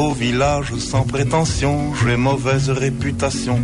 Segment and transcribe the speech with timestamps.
[0.00, 3.56] Au village sans prétention, j'ai mauvaise réputation.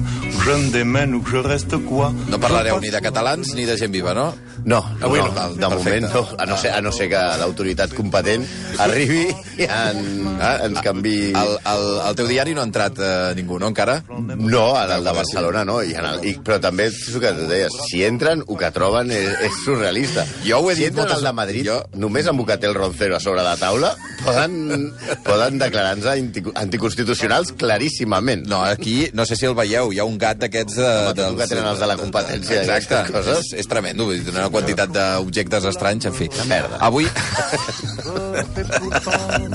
[0.44, 3.74] Je me démène ou que je reste quoi No parlareu ni de catalans ni de
[3.76, 4.34] gent viva, no?
[4.64, 5.28] No, Avui no.
[5.28, 6.02] de Perfecte.
[6.02, 8.44] moment no, a no ser, a no ser que l'autoritat competent
[8.84, 9.22] arribi
[9.58, 10.00] i en,
[10.40, 11.32] eh, ens canvi...
[11.38, 14.02] Al, al, al teu diari no ha entrat eh, ningú, no, encara?
[14.10, 17.32] No, al el de Barcelona no, i en el, i, però també és el que
[17.38, 20.26] tu deies, si entren, el que troben és, és surrealista.
[20.44, 23.16] Jo ho he si dit entren moltes- al de Madrid, jo- només amb Bucatel Roncero
[23.16, 23.94] a sobre la taula,
[24.24, 24.92] poden,
[25.24, 26.06] poden declarar-nos
[26.54, 28.46] anticonstitucionals claríssimament.
[28.46, 30.76] No, aquí, no sé si el veieu, hi ha un gat d'aquests...
[30.76, 33.52] De, Home, que tenen els de la competència, Exacte, aquestes coses.
[33.52, 36.30] és, és tremendo, vull dir, una quantitat d'objectes estranys, en fi.
[36.48, 36.78] merda.
[36.86, 37.08] Avui...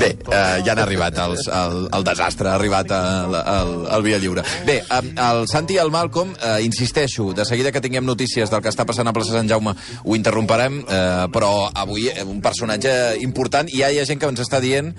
[0.02, 4.20] Bé, eh, ja han arribat els, el, el desastre, ha arribat al, al, al Via
[4.22, 4.44] Lliure.
[4.68, 8.62] Bé, eh, el Santi i el Malcolm, eh, insisteixo, de seguida que tinguem notícies del
[8.63, 12.94] que està passant a plaça Sant Jaume ho interromperem, eh, però avui eh, un personatge
[13.22, 14.91] important i ja hi ha gent que ens està dient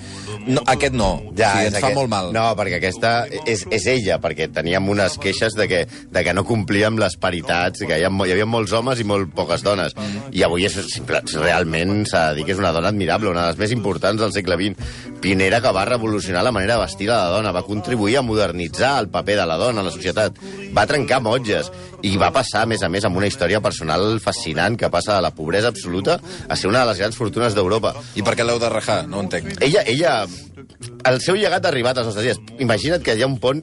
[0.47, 2.33] no, aquest no, ja, sigui, és ens fa aquest- molt mal.
[2.33, 6.45] No, perquè aquesta és, és ella, perquè teníem unes queixes de que, de que no
[6.45, 9.95] complíem les paritats, que hi, ha, mo- hi havia molts homes i molt poques dones.
[10.33, 10.77] I avui és,
[11.35, 14.33] realment s'ha de dir que és una dona admirable, una de les més importants del
[14.33, 14.77] segle XX.
[15.23, 18.97] Pionera que va revolucionar la manera de vestir a la dona, va contribuir a modernitzar
[19.01, 20.41] el paper de la dona a la societat,
[20.75, 21.71] va trencar motges
[22.03, 25.23] i va passar, a més a més, amb una història personal fascinant que passa de
[25.23, 27.95] la pobresa absoluta a ser una de les grans fortunes d'Europa.
[28.19, 29.05] I per què l'heu de rajar?
[29.07, 29.55] No ho entenc.
[29.63, 30.17] Ella, ella,
[31.07, 32.59] el seu llegat ha arribat als nostres dies.
[32.59, 33.63] Imagina't que hi ha un punt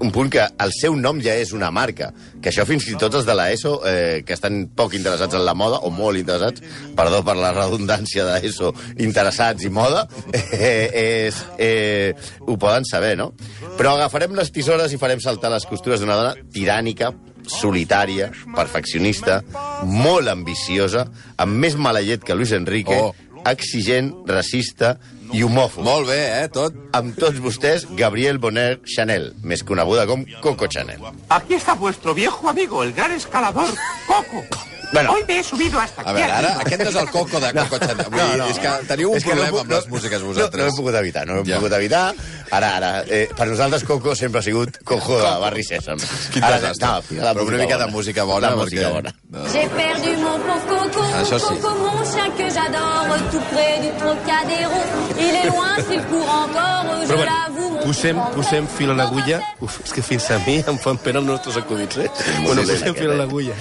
[0.00, 3.14] un punt que el seu nom ja és una marca, que això fins i tot
[3.18, 6.64] els de l'ESO, eh, que estan poc interessats en la moda, o molt interessats,
[6.96, 8.72] perdó per la redundància d'ESO,
[9.04, 10.88] interessats i moda, eh,
[11.28, 12.14] és, eh,
[12.46, 13.32] ho poden saber, no?
[13.76, 17.12] Però agafarem les tisores i farem saltar les costures d'una dona tirànica,
[17.50, 19.40] solitària, perfeccionista,
[19.84, 21.06] molt ambiciosa,
[21.40, 23.14] amb més mala llet que Luis Enrique, Oh.
[23.48, 24.98] exigent, racista
[25.32, 25.84] i homòfob.
[25.84, 26.74] Molt bé, eh, tot.
[26.92, 31.00] Amb tots vostès, Gabriel Bonner Chanel, més coneguda com Coco Chanel.
[31.28, 33.68] Aquí está vuestro viejo amigo, el gran escalador,
[34.06, 34.44] Coco.
[34.92, 35.12] Bueno.
[35.12, 37.52] Hoy me he subido hasta A aquí veure, ara, aquest no és el coco de
[37.54, 38.06] Coco Chanel.
[38.10, 40.58] Vull dir, és que teniu un És no problema puc- amb les músiques No, vosaltres.
[40.58, 41.56] no ho he pogut evitar, no ho he Ja.
[41.60, 42.14] pogut evitar.
[42.50, 45.96] Ara, ara, eh, per nosaltres Coco sempre ha sigut Cojo de Barri Sèsam.
[46.32, 46.88] Quin desastre.
[46.88, 49.14] no, Però una música mica de música bona, La música perquè- bona.
[49.52, 50.79] J'ai perdu mon pauvre
[51.10, 51.56] Coco, Ah.
[51.60, 54.78] Coco mon chien que j'adore, tout près du Trocadéro.
[55.18, 58.94] Il est loin, s'il court encore, je Però bueno, l'avoue, mon posem, posem fil a
[58.94, 59.40] l'agulla.
[59.60, 62.08] Uf, és que fins a mi em fan pena els nostres acudits, eh?
[62.44, 63.54] bueno, dolent posem fil a l'agulla.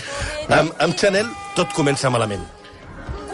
[0.50, 2.46] Amb, amb Chanel tot comença malament.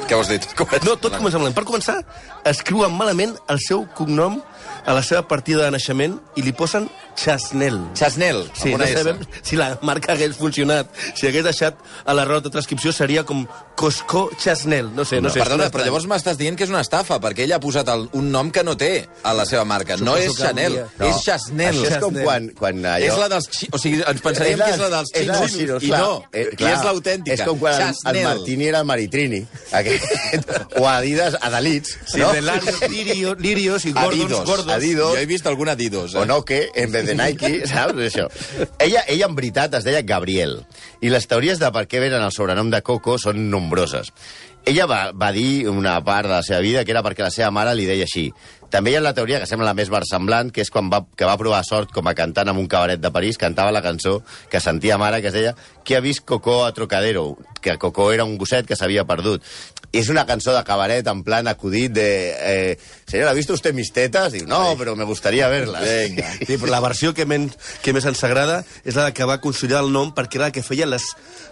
[0.05, 0.39] Què vols dir?
[0.85, 1.55] No, tot comença malament.
[1.57, 1.97] Per començar,
[2.45, 4.39] escriuen malament el seu cognom
[4.85, 7.79] a la seva partida de naixement i li posen Chasnel.
[7.93, 8.97] Chasnel, Sí, amb una no S.
[8.97, 10.89] sabem si la marca hagués funcionat.
[11.15, 13.45] Si hagués deixat a l'error de transcripció seria com
[13.75, 14.91] Cosco Chasnel.
[14.95, 15.39] No sé, no, No, sé.
[15.39, 18.07] perdona, és però llavors m'estàs dient que és una estafa, perquè ella ha posat el,
[18.13, 19.97] un nom que no té a la seva marca.
[19.97, 21.75] no Suposo és que Chanel, No, és Chasnel.
[21.75, 22.23] Això és com Chasnel.
[22.25, 23.05] quan, quan allò...
[23.07, 23.49] És la dels...
[23.51, 23.69] Xi...
[23.71, 26.01] O sigui, ens pensaríem que és la dels és la dels xinos, xinos, i clar.
[26.01, 26.73] no, Eh, i clar.
[26.73, 27.33] és l'autèntica.
[27.33, 28.23] És com quan el, el Chasnel.
[28.27, 29.41] Martini era Maritrini.
[29.71, 31.97] Aquest, o Adidas Adalits.
[32.05, 32.31] Sí, no?
[32.33, 34.45] de Larios, Lirios, Lirios i Gordons, Adidos.
[34.45, 34.73] Gordos.
[34.73, 35.11] Adidos.
[35.15, 36.19] Jo he vist algun Adidos, eh?
[36.19, 38.01] o no que, en vez de Nike, saps?
[38.09, 38.27] Això.
[38.79, 40.59] Ella, ella, en veritat, es deia Gabriel.
[41.01, 44.11] I les teories de per què venen el sobrenom de Coco són nombroses.
[44.66, 47.51] Ella va, va dir una part de la seva vida que era perquè la seva
[47.53, 48.31] mare li deia així.
[48.73, 51.27] També hi ha la teoria que sembla la més versemblant, que és quan va, que
[51.29, 54.17] va provar sort com a cantant en un cabaret de París, cantava la cançó
[54.49, 55.53] que sentia mare, que es deia
[55.85, 57.35] Qui ha vist Coco a Trocadero?
[57.65, 59.41] Que Coco era un gosset que s'havia perdut.
[59.95, 62.09] I és una cançó de cabaret en plan acudit de...
[62.37, 62.77] Eh,
[63.07, 64.33] Señora, ¿ha visto usted mis tetas?
[64.33, 65.81] Diu, no, però me gustaría verlas.
[65.85, 66.27] Vinga.
[66.41, 67.47] Sí, però la versió que, men,
[67.81, 70.63] que més ens agrada és la que va consolidar el nom perquè era la que
[70.65, 71.05] feia les,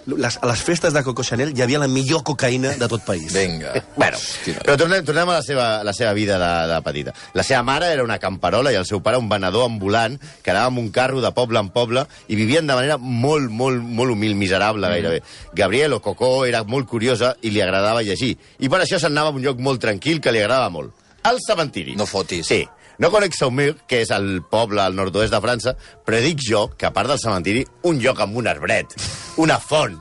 [0.09, 3.31] les, a les festes de Coco Chanel hi havia la millor cocaïna de tot país.
[3.33, 3.73] Vinga.
[3.95, 4.59] Bueno, Hòstia.
[4.65, 7.13] però tornem, tornem a la seva, la seva vida de, de petita.
[7.37, 10.73] La seva mare era una camperola i el seu pare un venedor ambulant que anava
[10.73, 14.35] amb un carro de poble en poble i vivien de manera molt, molt, molt humil,
[14.35, 15.23] miserable gairebé.
[15.53, 18.35] Gabriel o Cocó era molt curiosa i li agradava llegir.
[18.59, 20.93] I per això s'anava a un lloc molt tranquil que li agradava molt.
[21.23, 21.95] El cementiri.
[21.95, 22.47] No fotis.
[22.51, 22.63] Sí.
[23.01, 25.73] No conec Saumur, que és el poble al nord-oest de França,
[26.05, 28.93] però dic jo que, a part del cementiri, un lloc amb un arbret,
[29.41, 29.95] una font,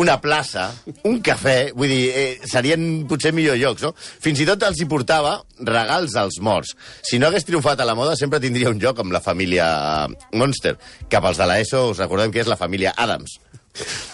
[0.00, 0.66] una plaça,
[1.06, 3.92] un cafè, vull dir, eh, serien potser millors llocs, no?
[3.94, 6.74] Fins i tot els hi portava regals als morts.
[7.06, 10.76] Si no hagués triomfat a la moda, sempre tindria un lloc amb la família Monster,
[11.08, 13.38] que pels de l'ESO us recordem que és la família Adams.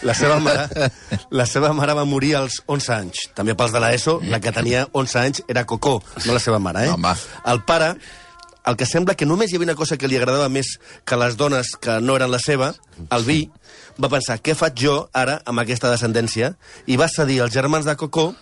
[0.06, 0.90] La seva mare,
[1.34, 3.25] la seva mare va morir als 11 anys.
[3.34, 5.96] També pels de l'ESO, la que tenia 11 anys era Cocó,
[6.26, 6.93] no la seva mare, eh?
[6.94, 7.14] Home.
[7.50, 7.93] El pare,
[8.69, 11.37] el que sembla que només hi havia una cosa que li agradava més que les
[11.37, 12.72] dones que no eren la seva,
[13.10, 13.40] el vi,
[13.99, 16.52] va pensar, què faig jo ara amb aquesta descendència?
[16.87, 18.34] I va cedir als germans de Cocó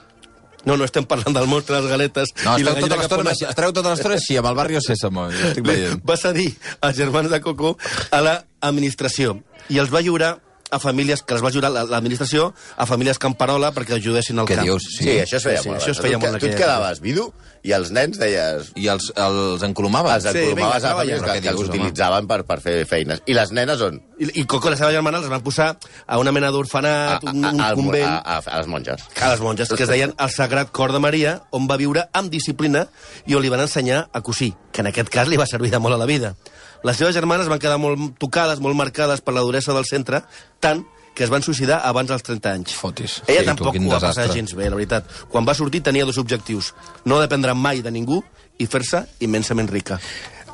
[0.67, 2.33] No, no estem parlant del monstre, les galetes...
[2.43, 5.29] No, i la tota l'estona així- estareu tota l'estona així, amb el barri Sésamo.
[5.31, 6.01] Estic veient.
[6.03, 6.49] va cedir
[6.83, 7.77] els germans de Coco
[8.11, 9.37] a l'administració
[9.71, 10.33] i els va lliurar
[10.71, 14.67] a famílies, que els va la- l'administració a famílies camperola perquè ajudessin al Què camp.
[14.67, 14.83] dius?
[14.99, 15.81] Sí, sí, això es feia sí, molt.
[15.81, 16.03] això es abans.
[16.03, 17.33] feia tu, molt Tu et quedaves vidu
[17.63, 18.73] i els nens deies...
[18.75, 20.13] I els, els encolomaven?
[20.15, 21.69] Els encolomaves vinga, a famílies que, que els home?
[21.69, 23.23] utilitzaven per, per fer feines.
[23.27, 24.01] I les nenes on?
[24.19, 25.77] I, I Coco i la seva germana els van posar
[26.07, 28.07] a una mena d'orfenat, un, un al- convent...
[28.07, 29.03] a, a, a les monges.
[29.21, 32.31] a les monges, que es deien el Sagrat Cor de Maria, on va viure amb
[32.31, 32.87] disciplina
[33.27, 35.79] i on li van ensenyar a cosir, que en aquest cas li va servir de
[35.79, 36.35] molt a la vida.
[36.85, 40.23] Les seves germanes van quedar molt tocades, molt marcades per la duresa del centre,
[40.61, 40.85] tant
[41.17, 42.75] que es van suïcidar abans dels 30 anys.
[42.77, 43.23] Fotis.
[43.27, 44.37] Ella Sí, tu, tampoc quin ho va passar desastre.
[44.37, 45.05] gens bé, la veritat.
[45.33, 46.75] Quan va sortir tenia dos objectius.
[47.05, 48.23] No dependre mai de ningú
[48.59, 49.99] i fer-se immensament rica.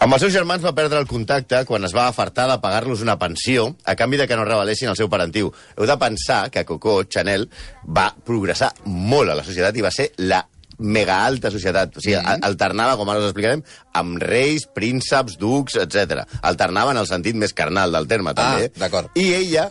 [0.02, 3.18] Amb els seus germans va perdre el contacte quan es va afartar de pagar-los una
[3.18, 5.52] pensió a canvi de que no revelessin el seu parentiu.
[5.76, 7.48] Heu de pensar que Coco Chanel
[7.86, 10.40] va progressar molt a la societat i va ser la
[10.82, 11.96] mega alta societat.
[11.96, 12.44] O sigui, mm -hmm.
[12.48, 13.62] alternava, com ara us explicarem,
[13.92, 16.26] amb reis, prínceps, ducs, etc.
[16.42, 18.70] Alternava en el sentit més carnal del terme, també.
[18.74, 19.10] Ah, d'acord.
[19.14, 19.68] I ella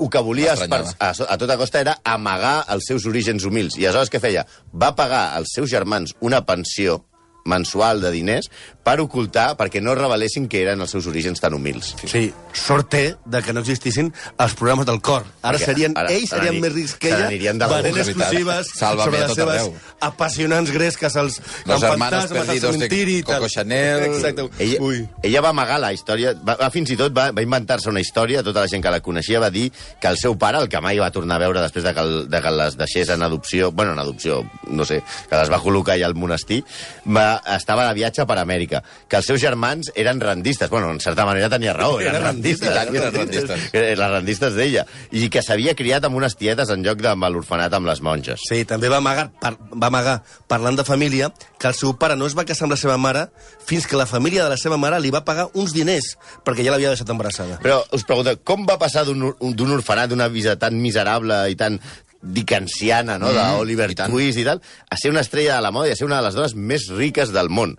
[0.00, 3.76] el que volia esper- a, a tota costa era amagar els seus orígens humils.
[3.76, 4.46] I aleshores què feia?
[4.72, 7.04] Va pagar als seus germans una pensió
[7.44, 8.50] mensual de diners
[8.82, 11.94] per ocultar, perquè no revelessin que eren els seus orígens tan humils.
[12.04, 15.24] Sí, sort té de que no existissin els programes del cor.
[15.42, 19.20] Ara Perquè serien, ara ells se serien més rics que ella, venent exclusives Sálvame sobre
[19.20, 19.74] les tot seves arreu.
[20.00, 23.22] apassionants gresques, els Los hermanos perdidos de.
[23.24, 24.02] Coco Chanel.
[24.04, 24.48] Exacte.
[24.58, 25.08] Ella, Ui.
[25.22, 28.42] ella va amagar la història, va, va fins i tot va, va inventar-se una història,
[28.42, 29.70] tota la gent que la coneixia va dir
[30.00, 32.28] que el seu pare, el que mai va tornar a veure després de que, el,
[32.30, 35.96] de que les deixés en adopció, bueno, en adopció, no sé, que les va col·locar
[35.96, 36.62] allà al monestir,
[37.06, 38.71] va, estava de viatge per Amèrica,
[39.08, 42.72] que els seus germans eren rendistes, bueno, en certa manera tenia raó, eren, Eren rendistes,
[42.74, 43.98] rendistes, eren rendistes.
[43.98, 47.86] Les rendistes d'ella, i que s'havia criat amb unes tietes en lloc de l'orfenat amb
[47.90, 48.40] les monges.
[48.48, 50.16] Sí, també va amagar, par, va amagar,
[50.48, 53.26] parlant de família, que el seu pare no es va casar amb la seva mare
[53.66, 56.72] fins que la família de la seva mare li va pagar uns diners perquè ja
[56.74, 57.58] l'havia deixat embarassada.
[57.62, 61.54] Però us pregunto, com va passar d'un or- d'un orfenat, d'una vida tan miserable i
[61.58, 61.78] tan
[62.22, 63.94] dickensiana, no?, Mm, d'Oliver.
[64.06, 64.60] Twist i tal,
[64.90, 66.88] a ser una estrella de la moda i a ser una de les dones més
[66.94, 67.76] riques del món?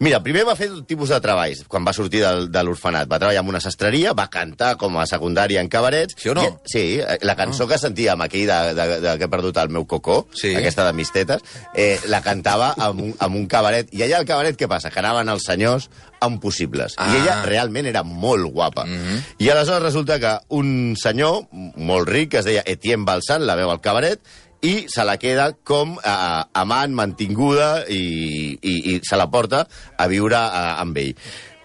[0.00, 3.08] Mira, primer va fer un tipus de treballs quan va sortir del, de l'orfenat.
[3.10, 6.16] Va treballar en una sastreria, va cantar com a secundària en cabarets.
[6.18, 6.44] Sí o no?
[6.44, 9.60] I, sí, eh, la cançó que sentia amb aquell de, de, de, que he perdut
[9.62, 10.54] el meu cocó, Sí.
[10.54, 11.42] aquesta de Mistetes,
[11.74, 13.92] eh, la cantava amb un, amb un cabaret.
[13.94, 14.90] I allà al cabaret què passa?
[14.90, 15.88] Que anaven els senyors
[16.24, 16.94] amb possibles.
[16.98, 17.10] Ah.
[17.12, 18.84] I ella realment era molt guapa.
[18.84, 19.22] Mm -hmm.
[19.38, 23.70] I aleshores resulta que un senyor molt ric, que es deia Etienne Balsan, la veu
[23.70, 24.20] al cabaret,
[24.64, 29.64] i se la queda com eh, amant, mantinguda, i, i, i se la porta
[29.98, 31.12] a viure eh, amb ell.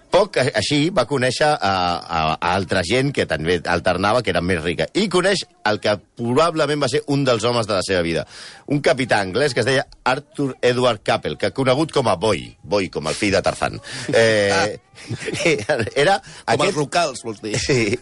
[0.09, 1.71] Poc així va conèixer a,
[2.01, 4.87] a, a altra gent que també alternava, que era més rica.
[4.97, 8.23] I coneix el que probablement va ser un dels homes de la seva vida.
[8.73, 12.89] Un capità anglès que es deia Arthur Edward Capel, que conegut com a Boy, Boy,
[12.89, 13.77] com el fill de Tarzan.
[14.19, 14.79] Eh,
[15.95, 17.53] era Com els locals, vols dir.
[17.61, 17.93] Sí.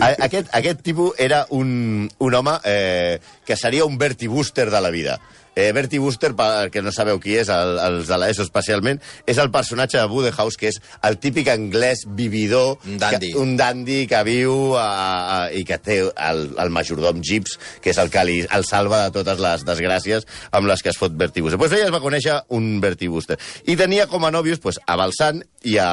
[0.00, 4.80] A- Aquest, aquest tipus era un, un home eh, que seria un Bertie Wooster de
[4.80, 5.18] la vida.
[5.56, 9.40] Eh, Bertie Wooster, per que no sabeu qui és, el, els de l'ESO especialment, és
[9.40, 12.76] el personatge de Wodehouse, que és el típic anglès vividor...
[12.84, 13.32] Un dandy.
[13.32, 17.94] Que, un dandy que viu a, a, i que té el, el majordom Gibbs, que
[17.94, 21.16] és el que li, el salva de totes les desgràcies amb les que es fot
[21.16, 21.60] Bertie Wooster.
[21.64, 23.40] Pues ella es va conèixer un Bertie Wooster.
[23.64, 25.88] I tenia com a nòvios pues, a Balsan i a,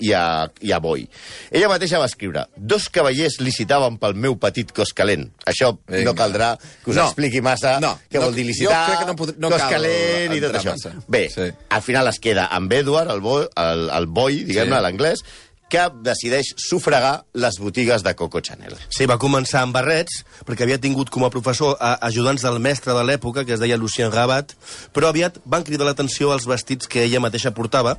[0.00, 1.06] i a, i a Boi.
[1.50, 5.28] Ella mateixa va escriure Dos cavallers licitaven pel meu petit cos calent.
[5.46, 6.04] Això Vinga.
[6.10, 6.50] no caldrà
[6.84, 7.04] que us No.
[7.06, 9.60] expliqui massa No, què no, vol dir jo licitar, crec que no pod- no cos
[9.60, 10.72] cal calent i tot això.
[10.72, 10.92] massa.
[11.08, 11.50] Bé, Sí.
[11.68, 14.82] al final es queda amb Edward, el, bo, el, el Boi, diguem-ne, Sí.
[14.82, 15.24] l'anglès,
[15.70, 18.74] que decideix sufragar les botigues de Coco Chanel.
[18.90, 22.96] Sí, va començar amb barrets, perquè havia tingut com a professor a ajudants del mestre
[22.96, 24.56] de l'època, que es deia Lucien Rabat,
[24.92, 27.96] però aviat van cridar l'atenció als vestits que ella mateixa portava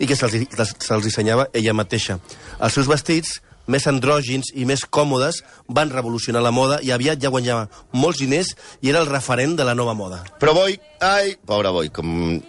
[0.00, 2.18] i que se'ls se dissenyava ella mateixa.
[2.58, 3.38] Els seus vestits
[3.70, 8.54] més andrògins i més còmodes van revolucionar la moda i aviat ja guanyava molts diners
[8.80, 10.24] i era el referent de la nova moda.
[10.40, 12.40] Però Boi, ai, pobre Boi, com,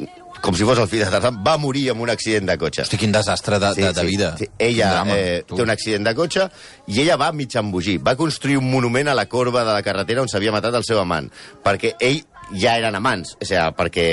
[0.41, 2.85] com si fos el fill de Tarzan, va morir amb un accident de cotxe.
[2.85, 4.31] Hosti, quin desastre de, de, de vida.
[4.39, 4.49] Sí.
[4.57, 5.59] Ella drama, eh, tu.
[5.59, 6.47] té un accident de cotxe
[6.89, 7.99] i ella va mig embogir.
[8.03, 10.99] Va construir un monument a la corba de la carretera on s'havia matat el seu
[11.01, 11.29] amant,
[11.63, 14.05] perquè ell ja eren amants, o sigui, perquè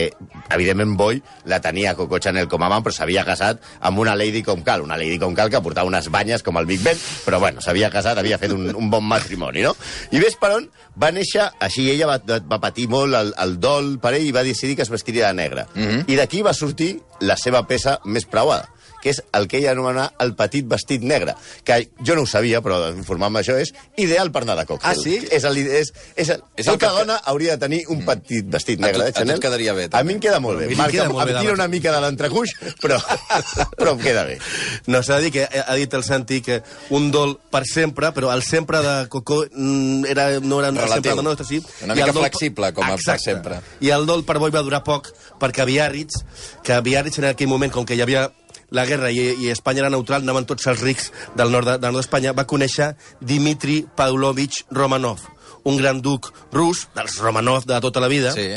[0.54, 4.42] evidentment Boy la tenia Coco Chanel com a amant, però s'havia casat amb una lady
[4.47, 7.40] com cal, una lady com cal que portava unes banyes com el Big Ben, però
[7.42, 9.75] bueno, s'havia casat, havia fet un, un bon matrimoni, no?
[10.12, 10.68] I ves per on
[10.99, 14.47] va néixer, així ella va, va patir molt el, el dol per ell i va
[14.47, 15.66] decidir que es vestiria de negre.
[15.75, 16.04] Mm -hmm.
[16.09, 18.68] I d'aquí va sortir la seva peça més preuada,
[19.02, 22.61] que és el que ella anomena el petit vestit negre, que jo no ho sabia,
[22.62, 24.90] però informant-me això és ideal per anar de còctel.
[24.90, 25.19] Ah, sí?
[25.31, 28.81] És el, és, és el, És el que- dona hauria de tenir un petit vestit
[28.83, 29.40] A negre a tu et Chanel.
[29.40, 30.05] quedaria bé, A també.
[30.05, 30.75] mi em queda molt A bé.
[30.76, 32.50] Marc, queda em, molt bé em de tira una mica de l'entrecuix,
[32.83, 32.99] però,
[33.78, 34.38] però em queda bé.
[34.87, 38.33] No, s'ha de dir que ha dit el Santi que un dol per sempre, però
[38.35, 40.95] el sempre de Cocó mm, era, no era Relatiu.
[40.95, 41.62] sempre de nostre, sí.
[41.85, 43.25] Una mica dol- flexible, com a per Exacte.
[43.31, 43.61] sempre.
[43.81, 46.25] I el dol per Boi va durar poc, perquè a Biarritz,
[46.64, 48.31] que a Biarritz en aquell moment, com que hi havia
[48.70, 51.92] la guerra i, i Espanya era neutral, anaven tots els rics del nord de- del
[51.92, 55.20] nord d'Espanya, va conèixer Dimitri Pavlovich Romanov,
[55.64, 58.48] un gran duc rus, dels Romanov de tota la vida, Sí.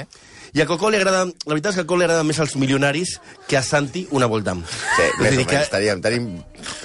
[0.53, 2.57] i a Cocó li agrada, la veritat és que a Cocó li agrada més als
[2.59, 4.63] milionaris que a Santi una Voldam.
[4.67, 5.69] Sí, més o menys.
[5.71, 6.25] Tenim, tenim...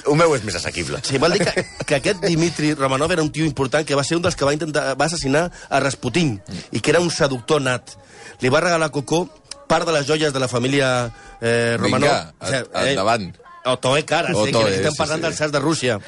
[0.07, 1.01] El meu és més assequible.
[1.03, 4.17] Sí, vol dir que, que aquest Dimitri Romanov era un tio important que va ser
[4.17, 6.41] un dels que va intentar va assassinar a Rasputin
[6.71, 7.97] i que era un seductor nat.
[8.41, 9.27] Li va regalar a Cocó
[9.67, 12.33] part de les joies de la família eh, Romanov.
[12.41, 13.29] Vinga, endavant.
[13.67, 15.27] Otoe cara, sí, Otoe, que estem sí, parlant sí.
[15.27, 15.99] dels sars de Rússia.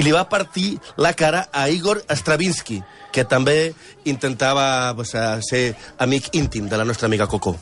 [0.00, 2.78] I li va partir la cara a Igor Stravinsky,
[3.12, 3.74] que també
[4.08, 7.56] intentava pues, a ser amic íntim de la nostra amiga Cocó.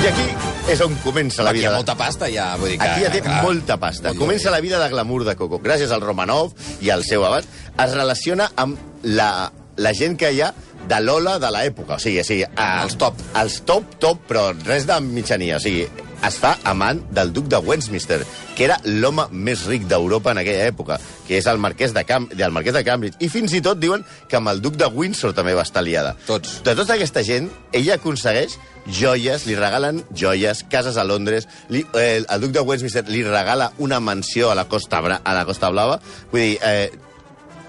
[0.00, 0.28] I aquí
[0.72, 1.72] és on comença la Aquí hi vida.
[1.74, 2.54] ha molta pasta, ja.
[2.56, 3.42] Vull dir que, Aquí ja té clar.
[3.42, 4.12] molta pasta.
[4.12, 4.54] Molt Comença bé.
[4.54, 5.58] la vida de glamour de Coco.
[5.60, 10.40] Gràcies al Romanov i al seu abast, es relaciona amb la, la gent que hi
[10.40, 10.54] ha
[10.88, 11.96] de l'ola de l'època.
[11.96, 13.18] O sigui, a, Els top.
[13.40, 15.58] Els top, top, però res de mitjania.
[15.58, 15.86] O sigui,
[16.26, 18.20] es fa amant del duc de Westminster,
[18.56, 22.28] que era l'home més ric d'Europa en aquella època, que és el marquès de, Cam
[22.32, 23.16] del marquès de Cambridge.
[23.24, 26.16] I fins i tot diuen que amb el duc de Windsor també va estar liada.
[26.26, 26.60] Tots.
[26.66, 32.22] De tota aquesta gent, ella aconsegueix joies, li regalen joies, cases a Londres, li, eh,
[32.22, 35.70] el duc de Westminster li regala una mansió a la Costa, Bra a la Costa
[35.70, 36.00] Blava.
[36.32, 36.90] Vull dir, eh,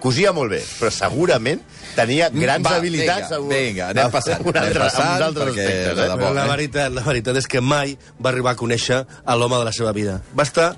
[0.02, 1.62] cosia molt bé, però segurament
[1.96, 3.30] tenia grans Va, habilitats...
[3.30, 5.68] vinga, a un- vinga, anem a passant, un anem altre, passant, a uns altres perquè
[5.68, 5.96] aspectes.
[5.96, 6.10] de Eh?
[6.16, 6.34] debò.
[6.34, 6.50] La eh?
[6.56, 9.94] veritat, la veritat és que mai va arribar a conèixer a l'home de la seva
[9.94, 10.20] vida.
[10.38, 10.72] Va estar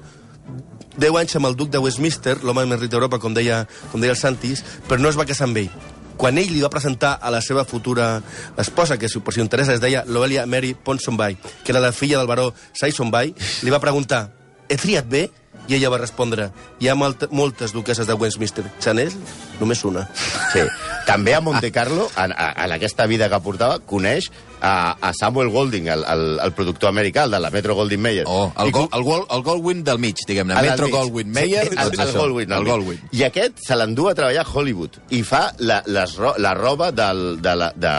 [0.98, 4.14] 10 anys amb el duc de Westminster, l'home més ric d'Europa, com, deia, com deia
[4.14, 5.72] el Santis, però no es va casar amb ell.
[6.20, 8.22] Quan ell li va presentar a la seva futura
[8.62, 11.92] esposa, que si per si us interessa es deia Loelia Mary Ponsonby, que era la
[11.92, 14.28] filla del baró Saisonby, li va preguntar,
[14.70, 15.24] he triat bé?
[15.68, 16.50] I ella va respondre,
[16.84, 18.66] hi ha moltes duqueses de Westminster.
[18.84, 19.14] Chanel,
[19.62, 20.08] només una.
[20.52, 20.66] Sí.
[21.08, 24.32] També a Monte Carlo, en, en aquesta vida que portava, coneix
[24.64, 28.24] a, a Samuel Golding, el, el, el productor americà, el de la Metro Goldwyn Mayer.
[28.28, 30.56] Oh, el, I co- el, gol, el Goldwyn del mig, diguem-ne.
[30.58, 30.96] el Metro mig.
[30.96, 31.68] Goldwyn Mayer.
[31.68, 32.52] Sí, el, el, això, Goldwyn.
[32.56, 32.72] El mig.
[32.72, 33.02] Goldwyn.
[33.12, 37.42] I aquest se l'endú a treballar a Hollywood i fa la, les, la roba del,
[37.44, 37.94] de la, de,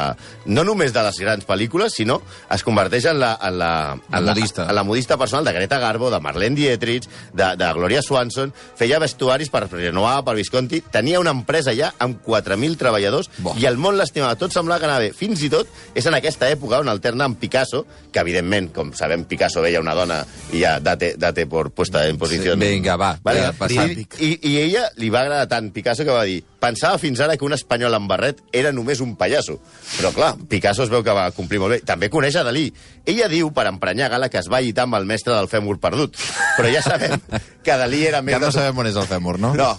[0.46, 3.70] no només de les grans pel·lícules, sinó es converteix en la, en la,
[4.08, 4.66] La en la, modista.
[4.68, 7.04] en la modista personal de Greta Garbo, de Marlene Dietrich,
[7.34, 12.22] de, de Gloria Swanson, feia vestuaris per Renoir, per Visconti, tenia una empresa ja amb
[12.24, 13.52] 4.000 treballadors Bo.
[13.60, 14.38] i el món l'estimava.
[14.40, 15.12] Tot semblava que anava bé.
[15.12, 19.24] Fins i tot és en aquesta època on alterna amb Picasso, que evidentment, com sabem,
[19.24, 22.54] Picasso veia una dona i ja date, date por puesta en posició.
[22.54, 23.90] Sí, vinga, va, ja, passant.
[23.90, 27.36] I, i, I ella li va agradar tant Picasso que va dir pensava fins ara
[27.36, 29.58] que un espanyol amb barret era només un pallasso.
[29.98, 31.80] Però clar, Picasso es veu que va complir molt bé.
[31.84, 32.66] També coneix a Dalí.
[33.04, 36.16] Ella diu, per emprenyar Gala, que es va llitar amb el mestre del fèmur perdut.
[36.56, 37.18] Però ja sabem
[37.64, 38.36] que Dalí era més...
[38.36, 39.52] Que no de- sabem on és el fèmur, no?
[39.58, 39.70] no,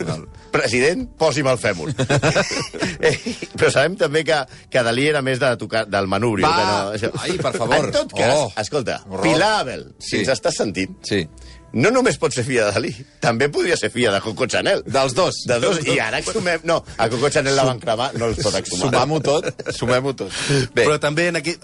[0.53, 1.89] president, posi'm el fèmur.
[3.09, 3.15] eh,
[3.55, 6.47] però sabem també que, que Dalí era més de tocar, del manubrio.
[6.47, 6.54] Va!
[6.55, 7.11] Que no, això.
[7.23, 7.85] Ai, per favor.
[7.85, 8.51] En tot cas, Oh.
[8.57, 9.21] escolta, Horror.
[9.21, 10.17] Pilar Abel, si Sí.
[10.23, 11.27] ens estàs sentint, Sí.
[11.73, 14.81] no només pot ser filla de Dalí, també podria ser filla de Coco Chanel.
[14.85, 15.35] Dels dos.
[15.45, 15.95] De dos, Dels dos.
[15.95, 16.61] i ara exhumem...
[16.63, 18.85] No, a Coco Chanel la van cremar, no els pot exhumar.
[18.93, 20.31] Sumem-ho tot, sumem-ho tot.
[20.73, 21.57] Bé, Però també en aquell,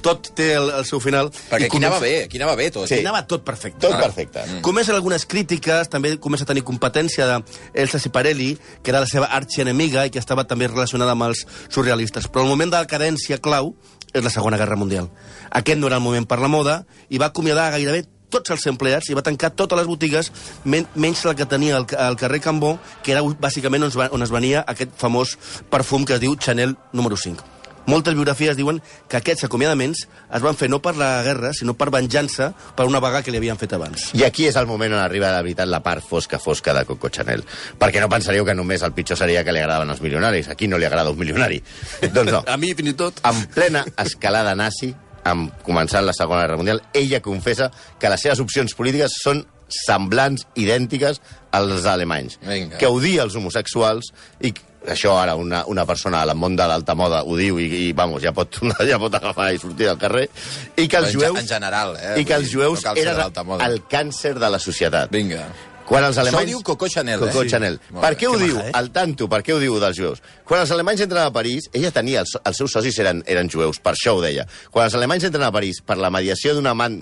[0.00, 1.28] tot té el, el seu final.
[1.50, 2.88] perquè I aquí anava comença- bé, aquí anava bé tot.
[2.88, 2.94] Sí.
[2.94, 3.78] Aquí anava tot perfecte.
[3.86, 4.40] Tot perfecte.
[4.46, 4.60] Mm.
[4.62, 9.26] Comencen algunes crítiques, també comença a tenir competència de Elsa Ciparelli, que era la seva
[9.26, 12.26] arxienemiga i que estava també relacionada amb els surrealistes.
[12.28, 13.74] Però el moment de la cadència clau
[14.12, 15.10] és la Segona Guerra Mundial.
[15.50, 19.08] Aquest no era el moment per la moda i va acomiadar gairebé tots els empleats
[19.08, 20.32] i va tancar totes les botigues,
[20.64, 24.10] men menys la que tenia al, al carrer Cambó, que era bàsicament on es, va,
[24.12, 25.38] on es venia aquest famós
[25.70, 27.57] perfum que es diu Chanel número 5.
[27.88, 31.88] Moltes biografies diuen que aquests acomiadaments es van fer no per la guerra, sinó per
[31.94, 34.10] venjança per una vaga que li havien fet abans.
[34.18, 37.08] I aquí és el moment on arriba de veritat la part fosca, fosca de Coco
[37.08, 37.46] Chanel.
[37.80, 40.52] Perquè no pensaríeu que només el pitjor seria que li agradaven els milionaris.
[40.52, 41.62] Aquí no li agrada un milionari.
[42.14, 42.44] doncs no.
[42.46, 43.24] A mi, fins i tot.
[43.28, 44.92] En plena escalada nazi,
[45.28, 50.46] amb començant la Segona Guerra Mundial, ella confessa que les seves opcions polítiques són semblants,
[50.56, 51.20] idèntiques
[51.52, 52.38] als alemanys.
[52.44, 52.78] Vinga.
[52.80, 54.52] Que odia els homosexuals i
[54.86, 58.22] això ara una, una persona al món de l'alta moda ho diu i, i vamos,
[58.22, 60.28] ja pot, ja pot agafar i sortir al carrer
[60.76, 62.20] i que els En jueus, en general, eh?
[62.20, 65.10] i que els jueus no eren el càncer de la societat.
[65.10, 65.48] Vinga.
[65.88, 66.44] Quan els Això alemanys...
[66.44, 67.48] ho diu Coco Chanel, Coco eh?
[67.48, 67.78] Chanel.
[67.90, 68.56] Molt Per què ho Que diu?
[68.58, 68.72] maja, eh?
[68.76, 70.20] Al tanto, per què ho diu dels jueus?
[70.44, 72.20] Quan els alemanys entren a París, ella tenia...
[72.26, 74.44] Els, els seus socis eren, eren jueus, per això ho deia.
[74.70, 77.00] Quan els alemanys entren a París per la mediació d'un amant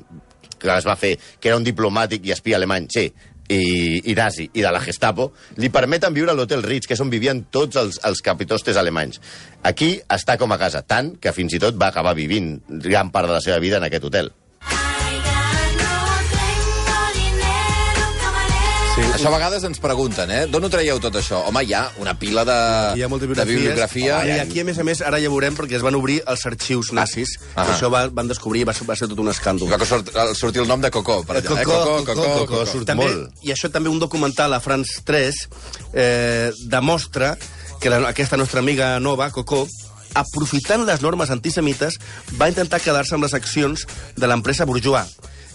[0.56, 3.08] que es va fer, que era un diplomàtic i espia alemany, sí,
[3.48, 7.04] i, i nazi, i de la Gestapo, li permeten viure a l'Hotel Ritz, que és
[7.04, 9.20] on vivien tots els, els capitostes alemanys.
[9.66, 13.30] Aquí està com a casa, tant que fins i tot va acabar vivint gran part
[13.30, 14.32] de la seva vida en aquest hotel.
[18.96, 19.02] Sí.
[19.12, 20.44] Això a vegades ens pregunten, eh?
[20.48, 21.42] D'on ho traieu tot això?
[21.50, 22.54] Home, hi ha una pila de,
[22.96, 23.58] Hi ha moltes de biografies.
[23.60, 24.20] bibliografia.
[24.24, 26.94] I aquí, a més a més, ara ja veurem, perquè es van obrir els arxius
[26.96, 27.34] nazis.
[27.54, 27.66] Ah.
[27.66, 27.66] Ah.
[27.74, 29.68] Això va, van descobrir, va, ser- va ser tot un escàndol.
[29.76, 31.64] Que sort, sortir el nom de Cocó, per exemple.
[31.64, 32.04] Cocó, eh?
[32.06, 32.72] Cocó, Cocó, Cocó, Cocó, Cocó.
[32.72, 33.34] surt també, molt.
[33.44, 35.34] I això també un documental a France 3
[35.92, 37.36] eh, demostra
[37.80, 39.66] que la, aquesta nostra amiga nova, Cocó,
[40.14, 41.98] aprofitant les normes antisemites,
[42.40, 43.84] va intentar quedar-se amb les accions
[44.16, 45.04] de l'empresa Bourgeois,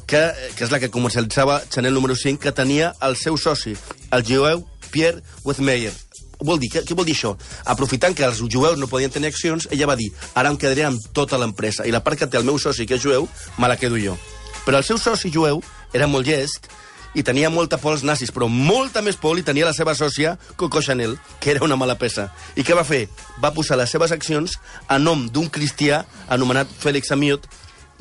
[0.07, 0.21] que,
[0.55, 3.75] que és la que comercialitzava Chanel número 5, que tenia el seu soci,
[4.11, 5.93] el jueu Pierre Wethmeyer.
[6.41, 7.35] Vol dir, què, què vol dir això?
[7.69, 11.11] Aprofitant que els jueus no podien tenir accions, ella va dir, ara em quedaré amb
[11.13, 13.29] tota l'empresa, i la part que té el meu soci, que és jueu,
[13.61, 14.17] me la quedo jo.
[14.65, 15.61] Però el seu soci jueu
[15.93, 16.71] era molt llest,
[17.13, 20.37] i tenia molta por als nazis, però molta més por li tenia la seva sòcia,
[20.55, 22.29] Coco Chanel, que era una mala peça.
[22.55, 23.07] I què va fer?
[23.43, 27.47] Va posar les seves accions a nom d'un cristià anomenat Félix Amiot,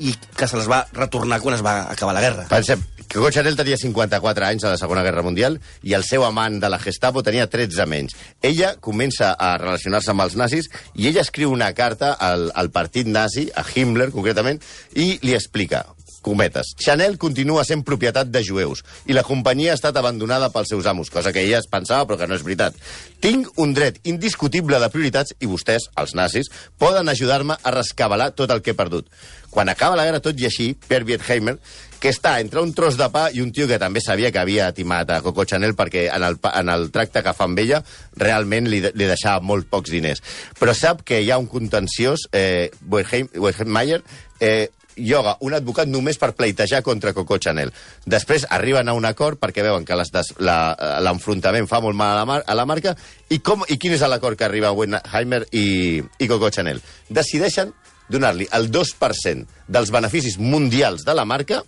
[0.00, 2.48] i que se les va retornar quan es va acabar la guerra.
[2.50, 6.60] Pensem, que Chanel tenia 54 anys a la Segona Guerra Mundial i el seu amant
[6.62, 8.14] de la Gestapo tenia 13 menys.
[8.40, 13.10] Ella comença a relacionar-se amb els nazis i ella escriu una carta al, al partit
[13.10, 14.62] nazi, a Himmler concretament,
[14.94, 15.82] i li explica
[16.20, 16.74] cometes.
[16.78, 21.10] Chanel continua sent propietat de jueus i la companyia ha estat abandonada pels seus amos,
[21.10, 22.76] cosa que ella es pensava però que no és veritat.
[23.20, 26.48] Tinc un dret indiscutible de prioritats i vostès, els nazis,
[26.78, 29.08] poden ajudar-me a rescabalar tot el que he perdut.
[29.50, 31.56] Quan acaba la guerra, tot i així, Per Wertheimer,
[32.00, 34.70] que està entre un tros de pa i un tio que també sabia que havia
[34.72, 37.82] timat a Coco Chanel perquè en el, en el tracte que fa amb ella
[38.16, 40.22] realment li, li deixava molt pocs diners.
[40.58, 44.00] Però sap que hi ha un contenciós, eh, Wertheim- Wertheimer,
[44.40, 47.72] eh, lloga un advocat només per pleitejar contra Coco Chanel.
[48.04, 52.24] Després arriben a un acord perquè veuen que la- l'enfrontament fa molt mal a la,
[52.26, 52.96] mar a la marca
[53.28, 56.80] i, com, i quin és l'acord que arriba Wenheimer i, i Coco Chanel?
[57.08, 57.72] Decideixen
[58.10, 61.62] donar-li el 2% dels beneficis mundials de la marca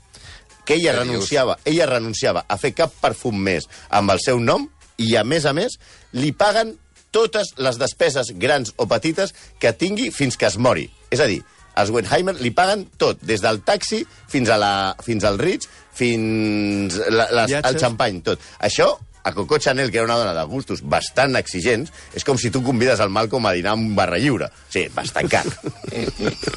[0.64, 5.16] que ella renunciava, ella renunciava a fer cap perfum més amb el seu nom i,
[5.16, 5.78] a més a més,
[6.12, 6.76] li paguen
[7.10, 10.86] totes les despeses grans o petites que tingui fins que es mori.
[11.10, 11.42] És a dir,
[11.80, 16.98] els Wenheimer li paguen tot, des del taxi fins, a la, fins al Ritz, fins
[17.08, 18.42] la, les, el xampany, tot.
[18.60, 18.90] Això,
[19.22, 22.62] a Coco Chanel, que era una dona de gustos bastant exigents, és com si tu
[22.64, 24.50] convides al Malcolm a dinar a un barra lliure.
[24.72, 25.44] Sí, bastant car.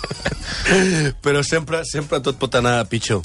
[1.26, 3.22] Però sempre, sempre tot pot anar pitjor.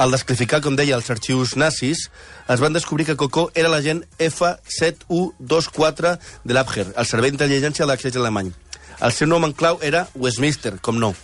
[0.00, 2.06] Al desclificar, com deia, els arxius nazis,
[2.48, 8.16] es van descobrir que Cocó era l'agent F7124 de l'Abher, el servei d'intel·ligència de l'exèrcit
[8.22, 8.54] alemany.
[9.00, 11.14] El seu nom en clau era Westminster, com no.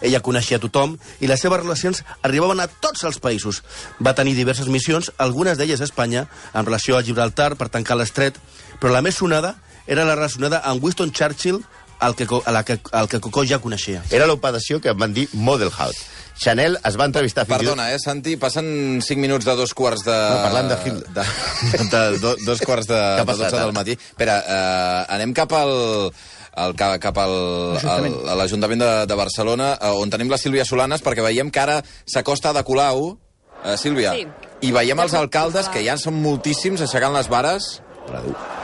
[0.00, 3.60] Ella coneixia tothom i les seves relacions arribaven a tots els països.
[4.00, 8.38] Va tenir diverses missions, algunes d'elles a Espanya, en relació a Gibraltar per tancar l'estret,
[8.80, 11.60] però la més sonada era la relacionada amb Winston Churchill,
[12.00, 14.00] el que, a la que, el que Cocó ja coneixia.
[14.10, 16.06] Era l'operació que van dir Model House.
[16.40, 17.58] Chanel es va entrevistar fins.
[17.60, 20.16] Perdona, eh, Santi, passen 5 minuts de dos quarts de...
[20.16, 21.10] No, parlant de Hitler.
[21.12, 21.24] De,
[21.92, 23.98] de, do, dos quarts de, de passat, 12 del matí.
[24.00, 25.74] Espera, eh, anem cap al
[26.56, 30.64] el, ca- cap al, al, a l'Ajuntament de, de Barcelona, eh, on tenim la Sílvia
[30.64, 33.16] Solanes, perquè veiem que ara s'acosta de Colau,
[33.64, 34.26] eh, Sílvia, Sí.
[34.68, 37.80] i veiem els alcaldes, que ja en són moltíssims, aixecant les vares.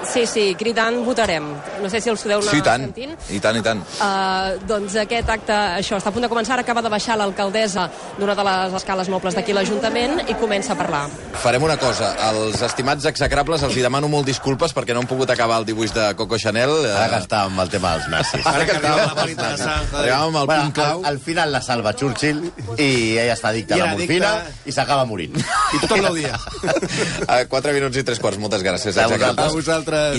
[0.05, 1.45] Sí, sí, cridant votarem.
[1.83, 3.15] No sé si els podeu anar Sí, tant, sentint.
[3.31, 3.81] i tant, i tant.
[4.01, 6.53] Uh, doncs aquest acte, això, està a punt de començar.
[6.55, 10.73] Ara acaba de baixar l'alcaldessa d'una de les escales mobles d'aquí a l'Ajuntament i comença
[10.75, 11.09] a parlar.
[11.43, 15.31] Farem una cosa, als estimats execrables els hi demano molt disculpes perquè no hem pogut
[15.31, 16.71] acabar el dibuix de Coco Chanel.
[16.87, 18.47] Ara que està amb el tema dels nazis.
[18.47, 19.57] Ara que estàvem.
[19.97, 20.99] Arribàvem al Bueno, punt clau.
[21.01, 22.45] al, al final la salva Churchill
[22.79, 24.69] i ella està addicta a I la morfina addicta.
[24.71, 25.37] i s'acaba morint.
[25.37, 26.39] I tothom gaudia.
[27.33, 28.39] A 4 minuts i 3 quarts.
[28.39, 28.97] Moltes gràcies.
[28.97, 29.47] A vosaltres.
[29.47, 29.86] A vosaltres.
[29.87, 30.15] contra...